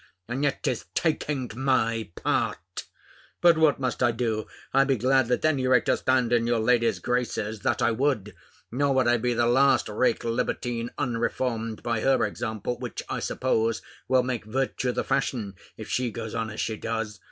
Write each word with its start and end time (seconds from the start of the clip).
And 0.27 0.43
yet 0.43 0.63
'tis 0.63 0.85
taking 0.95 1.51
my 1.55 2.09
part. 2.15 2.85
But 3.39 3.55
what 3.59 3.79
must 3.79 4.01
I 4.01 4.09
do? 4.11 4.47
I'd 4.73 4.87
be 4.87 4.95
glad 4.95 5.29
at 5.29 5.45
any 5.45 5.67
rate 5.67 5.85
to 5.85 5.95
stand 5.95 6.33
in 6.33 6.47
your 6.47 6.57
lady's 6.57 6.97
graces, 6.97 7.59
that 7.59 7.83
I 7.83 7.91
would; 7.91 8.33
nor 8.71 8.95
would 8.95 9.07
I 9.07 9.17
be 9.17 9.35
the 9.35 9.45
last 9.45 9.87
rake 9.89 10.23
libertine 10.23 10.89
unreformed 10.97 11.83
by 11.83 11.99
her 11.99 12.25
example, 12.25 12.79
which 12.79 13.03
I 13.09 13.19
suppose 13.19 13.83
will 14.07 14.23
make 14.23 14.43
virtue 14.45 14.91
the 14.91 15.03
fashion, 15.03 15.53
if 15.77 15.87
she 15.87 16.09
goes 16.09 16.33
on 16.33 16.49
as 16.49 16.59
she 16.61 16.77
does. 16.77 17.19